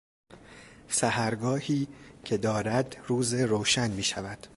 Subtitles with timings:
[0.87, 1.87] سحرگاهی
[2.25, 4.47] که دارد روز روشن میشود